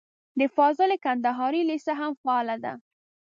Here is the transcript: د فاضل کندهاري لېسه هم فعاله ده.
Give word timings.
د 0.39 0.41
فاضل 0.55 0.89
کندهاري 1.05 1.61
لېسه 1.69 1.93
هم 1.99 2.11
فعاله 2.21 2.55
ده. 2.63 2.73